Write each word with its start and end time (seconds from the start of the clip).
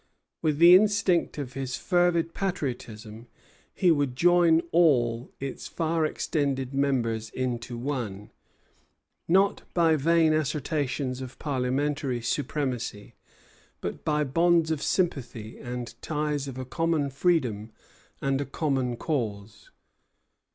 With 0.41 0.57
the 0.57 0.73
instinct 0.75 1.37
of 1.37 1.53
his 1.53 1.77
fervid 1.77 2.33
patriotism 2.33 3.27
he 3.71 3.91
would 3.91 4.15
join 4.15 4.61
all 4.71 5.31
its 5.39 5.67
far 5.67 6.07
extended 6.07 6.73
members 6.73 7.29
into 7.29 7.77
one, 7.77 8.31
not 9.27 9.61
by 9.75 9.95
vain 9.95 10.33
assertions 10.33 11.21
of 11.21 11.37
parliamentary 11.37 12.19
supremacy, 12.19 13.13
but 13.79 14.03
by 14.03 14.23
bonds 14.23 14.71
of 14.71 14.81
sympathy 14.81 15.59
and 15.59 15.93
ties 16.01 16.47
of 16.47 16.57
a 16.57 16.65
common 16.65 17.11
freedom 17.11 17.71
and 18.23 18.41
a 18.41 18.45
common 18.45 18.95
cause. 18.97 19.69